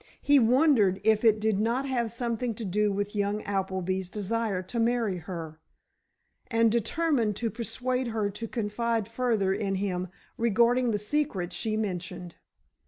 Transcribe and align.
He 0.23 0.39
wondered 0.39 0.99
if 1.03 1.23
it 1.23 1.39
did 1.39 1.59
not 1.59 1.85
have 1.87 2.11
something 2.11 2.55
to 2.55 2.65
do 2.65 2.91
with 2.91 3.15
young 3.15 3.43
Appleby's 3.43 4.09
desire 4.09 4.63
to 4.63 4.79
marry 4.79 5.17
her, 5.17 5.59
and 6.47 6.71
determined 6.71 7.35
to 7.35 7.51
persuade 7.51 8.07
her 8.07 8.31
to 8.31 8.47
confide 8.47 9.07
further 9.07 9.53
in 9.53 9.75
him 9.75 10.07
regarding 10.39 10.89
the 10.89 10.97
secret 10.97 11.53
she 11.53 11.77
mentioned. 11.77 12.33